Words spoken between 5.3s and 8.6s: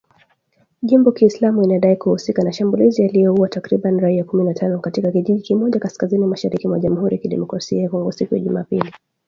kimoja kaskazini-mashariki mwa Jamhuri ya Kidemokrasi ya Kongo siku ya